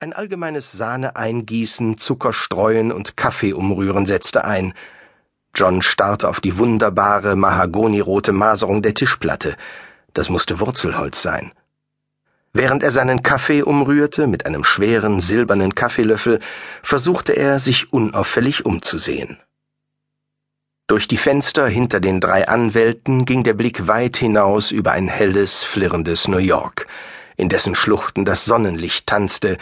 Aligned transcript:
Ein 0.00 0.12
allgemeines 0.12 0.70
Sahne-Eingießen, 0.70 1.96
Zucker 1.96 2.32
streuen 2.32 2.92
und 2.92 3.16
Kaffee 3.16 3.52
umrühren 3.52 4.06
setzte 4.06 4.44
ein. 4.44 4.72
John 5.56 5.82
starrte 5.82 6.28
auf 6.28 6.40
die 6.40 6.56
wunderbare, 6.56 7.34
mahagonirote 7.34 8.30
Maserung 8.30 8.80
der 8.80 8.94
Tischplatte. 8.94 9.56
Das 10.14 10.28
musste 10.28 10.60
Wurzelholz 10.60 11.20
sein. 11.20 11.50
Während 12.52 12.84
er 12.84 12.92
seinen 12.92 13.24
Kaffee 13.24 13.62
umrührte 13.62 14.28
mit 14.28 14.46
einem 14.46 14.62
schweren 14.62 15.18
silbernen 15.18 15.74
Kaffeelöffel, 15.74 16.38
versuchte 16.84 17.32
er, 17.32 17.58
sich 17.58 17.92
unauffällig 17.92 18.64
umzusehen. 18.64 19.40
Durch 20.86 21.08
die 21.08 21.16
Fenster 21.16 21.66
hinter 21.66 21.98
den 21.98 22.20
drei 22.20 22.46
Anwälten 22.46 23.24
ging 23.24 23.42
der 23.42 23.54
Blick 23.54 23.88
weit 23.88 24.16
hinaus 24.16 24.70
über 24.70 24.92
ein 24.92 25.08
helles, 25.08 25.64
flirrendes 25.64 26.28
New 26.28 26.38
York 26.38 26.86
in 27.38 27.48
dessen 27.48 27.74
Schluchten 27.74 28.26
das 28.26 28.44
Sonnenlicht 28.44 29.06
tanzte, 29.06 29.56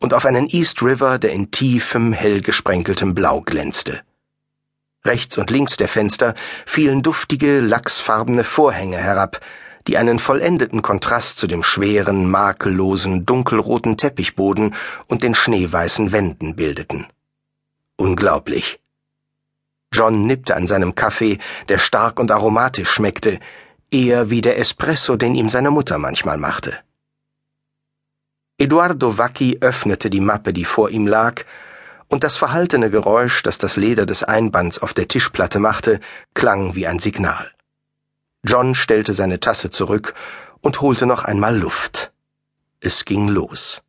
und 0.00 0.14
auf 0.14 0.24
einen 0.24 0.48
East 0.48 0.82
River, 0.82 1.18
der 1.18 1.32
in 1.32 1.50
tiefem, 1.50 2.12
hell 2.12 2.40
gesprenkeltem 2.40 3.14
Blau 3.14 3.40
glänzte. 3.40 4.00
Rechts 5.04 5.38
und 5.38 5.50
links 5.50 5.76
der 5.76 5.88
Fenster 5.88 6.34
fielen 6.66 7.02
duftige, 7.02 7.60
lachsfarbene 7.60 8.44
Vorhänge 8.44 8.96
herab, 8.96 9.40
die 9.86 9.96
einen 9.96 10.18
vollendeten 10.18 10.82
Kontrast 10.82 11.38
zu 11.38 11.46
dem 11.46 11.62
schweren, 11.62 12.30
makellosen, 12.30 13.24
dunkelroten 13.24 13.96
Teppichboden 13.96 14.74
und 15.06 15.22
den 15.22 15.34
schneeweißen 15.34 16.12
Wänden 16.12 16.56
bildeten. 16.56 17.06
Unglaublich. 17.96 18.80
John 19.92 20.26
nippte 20.26 20.54
an 20.54 20.66
seinem 20.66 20.94
Kaffee, 20.94 21.38
der 21.68 21.78
stark 21.78 22.20
und 22.20 22.30
aromatisch 22.30 22.90
schmeckte, 22.90 23.40
eher 23.90 24.30
wie 24.30 24.42
der 24.42 24.58
Espresso, 24.58 25.16
den 25.16 25.34
ihm 25.34 25.48
seine 25.48 25.70
Mutter 25.70 25.98
manchmal 25.98 26.36
machte. 26.36 26.78
Eduardo 28.60 29.16
Vacchi 29.16 29.58
öffnete 29.60 30.10
die 30.10 30.20
Mappe, 30.20 30.52
die 30.52 30.64
vor 30.64 30.90
ihm 30.90 31.06
lag, 31.06 31.44
und 32.08 32.24
das 32.24 32.36
verhaltene 32.36 32.90
Geräusch, 32.90 33.44
das 33.44 33.58
das 33.58 33.76
Leder 33.76 34.04
des 34.04 34.24
Einbands 34.24 34.80
auf 34.80 34.92
der 34.92 35.06
Tischplatte 35.06 35.60
machte, 35.60 36.00
klang 36.34 36.74
wie 36.74 36.88
ein 36.88 36.98
Signal. 36.98 37.52
John 38.44 38.74
stellte 38.74 39.14
seine 39.14 39.38
Tasse 39.38 39.70
zurück 39.70 40.12
und 40.60 40.80
holte 40.80 41.06
noch 41.06 41.24
einmal 41.24 41.56
Luft. 41.56 42.10
Es 42.80 43.04
ging 43.04 43.28
los. 43.28 43.82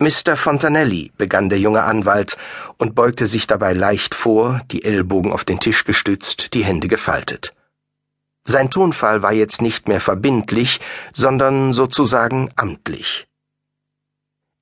Mr. 0.00 0.36
Fontanelli, 0.36 1.12
begann 1.18 1.50
der 1.50 1.58
junge 1.58 1.82
Anwalt 1.82 2.38
und 2.78 2.94
beugte 2.94 3.26
sich 3.26 3.46
dabei 3.46 3.74
leicht 3.74 4.14
vor, 4.14 4.62
die 4.70 4.84
Ellbogen 4.84 5.32
auf 5.32 5.44
den 5.44 5.60
Tisch 5.60 5.84
gestützt, 5.84 6.54
die 6.54 6.64
Hände 6.64 6.88
gefaltet. 6.88 7.52
Sein 8.46 8.70
Tonfall 8.70 9.22
war 9.22 9.32
jetzt 9.32 9.62
nicht 9.62 9.88
mehr 9.88 10.00
verbindlich, 10.00 10.80
sondern 11.12 11.72
sozusagen 11.72 12.50
amtlich. 12.56 13.26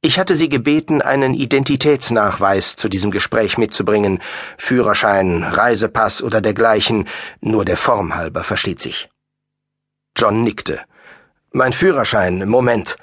Ich 0.05 0.19
hatte 0.19 0.37
Sie 0.37 0.49
gebeten, 0.49 1.01
einen 1.01 1.35
Identitätsnachweis 1.35 2.75
zu 2.75 2.89
diesem 2.89 3.11
Gespräch 3.11 3.59
mitzubringen, 3.59 4.21
Führerschein, 4.59 5.45
Reisepass 5.45 6.23
oder 6.23 6.41
dergleichen, 6.41 7.09
nur 7.41 7.65
der 7.65 7.77
Form 7.77 8.17
halber, 8.17 8.43
versteht 8.43 8.81
sich. 8.81 9.09
John 10.17 10.43
nickte. 10.43 10.81
Mein 11.53 11.73
Führerschein, 11.73 12.49
Moment. 12.49 12.97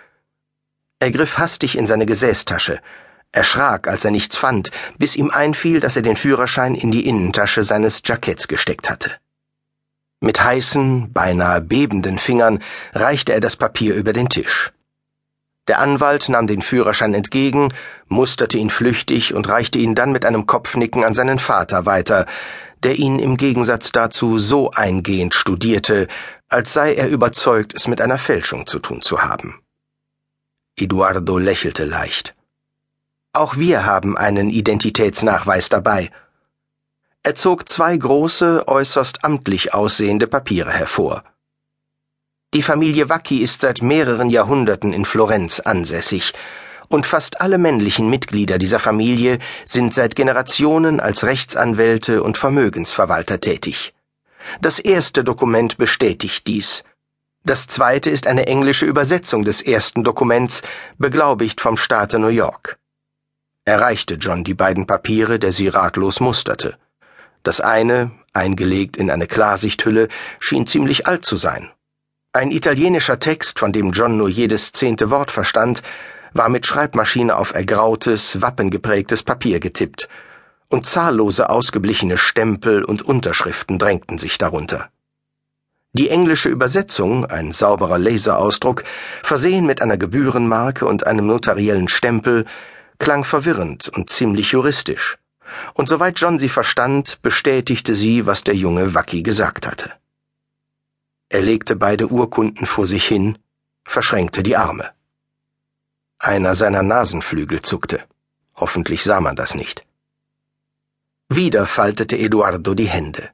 Er 0.99 1.11
griff 1.11 1.37
hastig 1.37 1.77
in 1.77 1.87
seine 1.87 2.05
Gesäßtasche, 2.05 2.81
erschrak, 3.31 3.87
als 3.87 4.03
er 4.03 4.11
nichts 4.11 4.35
fand, 4.35 4.71
bis 4.97 5.15
ihm 5.15 5.29
einfiel, 5.29 5.79
dass 5.79 5.95
er 5.95 6.01
den 6.01 6.17
Führerschein 6.17 6.75
in 6.75 6.91
die 6.91 7.07
Innentasche 7.07 7.63
seines 7.63 8.01
Jacketts 8.03 8.47
gesteckt 8.47 8.89
hatte. 8.89 9.11
Mit 10.21 10.43
heißen, 10.43 11.13
beinahe 11.13 11.61
bebenden 11.61 12.19
Fingern 12.19 12.59
reichte 12.93 13.33
er 13.33 13.39
das 13.39 13.55
Papier 13.55 13.95
über 13.95 14.11
den 14.11 14.29
Tisch. 14.29 14.71
Der 15.69 15.79
Anwalt 15.79 16.29
nahm 16.29 16.47
den 16.47 16.61
Führerschein 16.61 17.13
entgegen, 17.13 17.71
musterte 18.07 18.57
ihn 18.57 18.69
flüchtig 18.69 19.33
und 19.33 19.47
reichte 19.47 19.79
ihn 19.79 19.95
dann 19.95 20.11
mit 20.11 20.25
einem 20.25 20.45
Kopfnicken 20.45 21.03
an 21.03 21.13
seinen 21.13 21.39
Vater 21.39 21.85
weiter, 21.85 22.25
der 22.83 22.95
ihn 22.95 23.19
im 23.19 23.37
Gegensatz 23.37 23.91
dazu 23.91 24.39
so 24.39 24.71
eingehend 24.71 25.35
studierte, 25.35 26.07
als 26.47 26.73
sei 26.73 26.95
er 26.95 27.07
überzeugt, 27.07 27.73
es 27.75 27.87
mit 27.87 28.01
einer 28.01 28.17
Fälschung 28.17 28.65
zu 28.65 28.79
tun 28.79 29.01
zu 29.01 29.21
haben. 29.21 29.61
Eduardo 30.75 31.37
lächelte 31.37 31.85
leicht. 31.85 32.35
Auch 33.31 33.57
wir 33.57 33.85
haben 33.85 34.17
einen 34.17 34.49
Identitätsnachweis 34.49 35.69
dabei, 35.69 36.09
er 37.23 37.35
zog 37.35 37.67
zwei 37.67 37.95
große, 37.97 38.67
äußerst 38.67 39.23
amtlich 39.23 39.73
aussehende 39.73 40.27
Papiere 40.27 40.71
hervor. 40.71 41.23
Die 42.53 42.63
Familie 42.63 43.09
Vacchi 43.09 43.39
ist 43.39 43.61
seit 43.61 43.81
mehreren 43.81 44.29
Jahrhunderten 44.29 44.93
in 44.93 45.05
Florenz 45.05 45.59
ansässig, 45.59 46.33
und 46.87 47.05
fast 47.05 47.39
alle 47.41 47.59
männlichen 47.59 48.09
Mitglieder 48.09 48.57
dieser 48.57 48.79
Familie 48.79 49.37
sind 49.63 49.93
seit 49.93 50.15
Generationen 50.15 50.99
als 50.99 51.23
Rechtsanwälte 51.23 52.23
und 52.23 52.37
Vermögensverwalter 52.37 53.39
tätig. 53.39 53.93
Das 54.61 54.79
erste 54.79 55.23
Dokument 55.23 55.77
bestätigt 55.77 56.47
dies. 56.47 56.83
Das 57.45 57.67
zweite 57.67 58.09
ist 58.09 58.25
eine 58.25 58.47
englische 58.47 58.87
Übersetzung 58.87 59.45
des 59.45 59.61
ersten 59.61 60.03
Dokuments, 60.03 60.63
beglaubigt 60.97 61.61
vom 61.61 61.77
Staate 61.77 62.17
New 62.17 62.27
York. 62.29 62.79
Er 63.65 63.81
reichte 63.81 64.15
John 64.15 64.43
die 64.43 64.55
beiden 64.55 64.87
Papiere, 64.87 65.37
der 65.37 65.51
sie 65.51 65.67
ratlos 65.67 66.19
musterte. 66.19 66.77
Das 67.43 67.61
eine, 67.61 68.11
eingelegt 68.33 68.97
in 68.97 69.09
eine 69.09 69.27
Klarsichthülle, 69.27 70.09
schien 70.39 70.67
ziemlich 70.67 71.07
alt 71.07 71.25
zu 71.25 71.37
sein. 71.37 71.69
Ein 72.33 72.51
italienischer 72.51 73.19
Text, 73.19 73.59
von 73.59 73.71
dem 73.71 73.91
John 73.91 74.17
nur 74.17 74.29
jedes 74.29 74.71
zehnte 74.71 75.09
Wort 75.09 75.31
verstand, 75.31 75.81
war 76.33 76.49
mit 76.49 76.65
Schreibmaschine 76.65 77.35
auf 77.35 77.53
ergrautes, 77.53 78.41
wappengeprägtes 78.41 79.23
Papier 79.23 79.59
getippt, 79.59 80.09
und 80.67 80.85
zahllose 80.85 81.49
ausgeblichene 81.49 82.17
Stempel 82.17 82.83
und 82.83 83.01
Unterschriften 83.01 83.79
drängten 83.79 84.19
sich 84.19 84.37
darunter. 84.37 84.89
Die 85.93 86.09
englische 86.09 86.49
Übersetzung, 86.49 87.25
ein 87.25 87.51
sauberer 87.51 87.97
Laserausdruck, 87.97 88.83
versehen 89.23 89.65
mit 89.65 89.81
einer 89.81 89.97
Gebührenmarke 89.97 90.85
und 90.85 91.07
einem 91.07 91.25
notariellen 91.25 91.87
Stempel, 91.87 92.45
klang 92.99 93.23
verwirrend 93.23 93.89
und 93.89 94.11
ziemlich 94.11 94.51
juristisch 94.51 95.17
und 95.73 95.89
soweit 95.89 96.19
John 96.19 96.37
sie 96.37 96.49
verstand, 96.49 97.21
bestätigte 97.21 97.95
sie, 97.95 98.25
was 98.25 98.43
der 98.43 98.55
junge 98.55 98.93
Wacki 98.93 99.23
gesagt 99.23 99.67
hatte. 99.67 99.91
Er 101.29 101.41
legte 101.41 101.75
beide 101.75 102.07
Urkunden 102.07 102.65
vor 102.65 102.87
sich 102.87 103.05
hin, 103.05 103.37
verschränkte 103.83 104.43
die 104.43 104.57
Arme. 104.57 104.91
Einer 106.17 106.55
seiner 106.55 106.83
Nasenflügel 106.83 107.61
zuckte. 107.61 108.03
Hoffentlich 108.55 109.03
sah 109.03 109.21
man 109.21 109.35
das 109.35 109.55
nicht. 109.55 109.85
Wieder 111.29 111.65
faltete 111.65 112.17
Eduardo 112.17 112.73
die 112.73 112.89
Hände. 112.89 113.29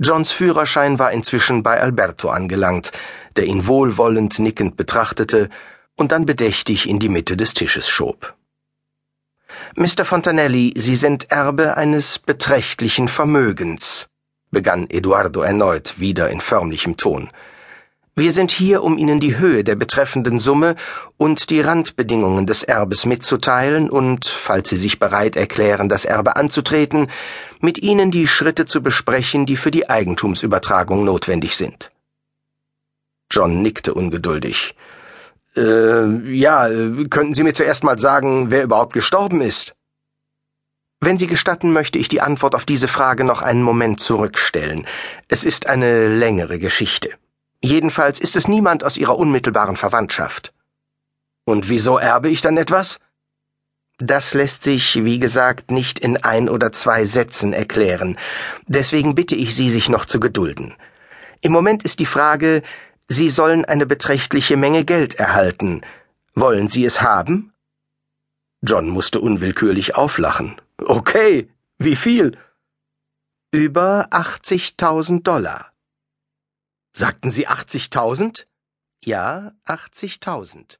Johns 0.00 0.32
Führerschein 0.32 0.98
war 0.98 1.12
inzwischen 1.12 1.62
bei 1.62 1.80
Alberto 1.80 2.28
angelangt, 2.28 2.92
der 3.36 3.46
ihn 3.46 3.66
wohlwollend 3.66 4.38
nickend 4.38 4.76
betrachtete 4.76 5.48
und 5.96 6.12
dann 6.12 6.26
bedächtig 6.26 6.88
in 6.88 6.98
die 6.98 7.08
Mitte 7.08 7.36
des 7.36 7.54
Tisches 7.54 7.88
schob. 7.88 8.34
Mr. 9.74 10.04
Fontanelli, 10.04 10.74
Sie 10.76 10.96
sind 10.96 11.32
Erbe 11.32 11.78
eines 11.78 12.18
beträchtlichen 12.18 13.08
Vermögens, 13.08 14.06
begann 14.50 14.86
Eduardo 14.90 15.40
erneut, 15.40 15.98
wieder 15.98 16.28
in 16.28 16.42
förmlichem 16.42 16.98
Ton. 16.98 17.30
Wir 18.14 18.32
sind 18.32 18.50
hier, 18.50 18.82
um 18.82 18.98
Ihnen 18.98 19.18
die 19.18 19.38
Höhe 19.38 19.64
der 19.64 19.74
betreffenden 19.74 20.40
Summe 20.40 20.76
und 21.16 21.48
die 21.48 21.62
Randbedingungen 21.62 22.46
des 22.46 22.62
Erbes 22.62 23.06
mitzuteilen 23.06 23.88
und, 23.88 24.26
falls 24.26 24.68
Sie 24.68 24.76
sich 24.76 24.98
bereit 24.98 25.36
erklären, 25.36 25.88
das 25.88 26.04
Erbe 26.04 26.36
anzutreten, 26.36 27.06
mit 27.60 27.78
Ihnen 27.78 28.10
die 28.10 28.26
Schritte 28.26 28.66
zu 28.66 28.82
besprechen, 28.82 29.46
die 29.46 29.56
für 29.56 29.70
die 29.70 29.88
Eigentumsübertragung 29.88 31.02
notwendig 31.02 31.56
sind. 31.56 31.90
John 33.30 33.62
nickte 33.62 33.94
ungeduldig. 33.94 34.74
Äh, 35.56 36.34
ja, 36.34 36.68
könnten 37.10 37.34
Sie 37.34 37.42
mir 37.42 37.52
zuerst 37.54 37.84
mal 37.84 37.98
sagen, 37.98 38.50
wer 38.50 38.62
überhaupt 38.62 38.92
gestorben 38.92 39.40
ist? 39.40 39.74
Wenn 41.00 41.18
Sie 41.18 41.26
gestatten, 41.26 41.72
möchte 41.72 41.98
ich 41.98 42.08
die 42.08 42.20
Antwort 42.20 42.54
auf 42.54 42.64
diese 42.64 42.88
Frage 42.88 43.24
noch 43.24 43.42
einen 43.42 43.62
Moment 43.62 44.00
zurückstellen. 44.00 44.86
Es 45.28 45.44
ist 45.44 45.68
eine 45.68 46.08
längere 46.08 46.58
Geschichte. 46.58 47.10
Jedenfalls 47.60 48.20
ist 48.20 48.36
es 48.36 48.48
niemand 48.48 48.84
aus 48.84 48.96
Ihrer 48.96 49.18
unmittelbaren 49.18 49.76
Verwandtschaft. 49.76 50.52
Und 51.44 51.68
wieso 51.68 51.98
erbe 51.98 52.28
ich 52.28 52.40
dann 52.40 52.56
etwas? 52.56 52.98
Das 53.98 54.32
lässt 54.32 54.64
sich, 54.64 55.04
wie 55.04 55.18
gesagt, 55.18 55.70
nicht 55.70 55.98
in 55.98 56.16
ein 56.16 56.48
oder 56.48 56.72
zwei 56.72 57.04
Sätzen 57.04 57.52
erklären. 57.52 58.16
Deswegen 58.66 59.14
bitte 59.14 59.34
ich 59.34 59.54
Sie, 59.54 59.70
sich 59.70 59.88
noch 59.88 60.04
zu 60.04 60.18
gedulden. 60.18 60.74
Im 61.40 61.52
Moment 61.52 61.82
ist 61.82 61.98
die 61.98 62.06
Frage, 62.06 62.62
Sie 63.08 63.30
sollen 63.30 63.64
eine 63.64 63.86
beträchtliche 63.86 64.56
Menge 64.56 64.84
Geld 64.84 65.14
erhalten. 65.14 65.82
Wollen 66.34 66.68
Sie 66.68 66.84
es 66.84 67.02
haben? 67.02 67.52
John 68.62 68.88
musste 68.88 69.20
unwillkürlich 69.20 69.96
auflachen. 69.96 70.60
Okay, 70.78 71.50
wie 71.78 71.96
viel? 71.96 72.38
Über 73.50 74.08
80.000 74.10 75.22
Dollar. 75.22 75.72
Sagten 76.92 77.30
Sie 77.30 77.48
80.000? 77.48 78.46
Ja, 79.04 79.52
80.000. 79.66 80.78